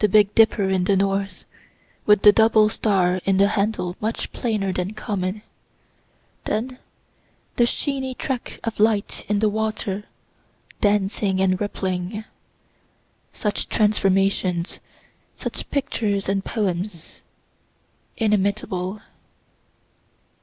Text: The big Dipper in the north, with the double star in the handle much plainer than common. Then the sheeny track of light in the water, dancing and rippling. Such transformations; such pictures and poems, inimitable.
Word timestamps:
The 0.00 0.10
big 0.10 0.34
Dipper 0.34 0.64
in 0.68 0.84
the 0.84 0.94
north, 0.94 1.46
with 2.04 2.20
the 2.20 2.32
double 2.32 2.68
star 2.68 3.18
in 3.24 3.38
the 3.38 3.48
handle 3.48 3.96
much 3.98 4.30
plainer 4.30 4.74
than 4.74 4.92
common. 4.92 5.40
Then 6.44 6.78
the 7.56 7.64
sheeny 7.64 8.14
track 8.14 8.60
of 8.62 8.78
light 8.78 9.24
in 9.26 9.38
the 9.38 9.48
water, 9.48 10.04
dancing 10.82 11.40
and 11.40 11.58
rippling. 11.58 12.24
Such 13.32 13.70
transformations; 13.70 14.80
such 15.38 15.70
pictures 15.70 16.28
and 16.28 16.44
poems, 16.44 17.22
inimitable. 18.18 19.00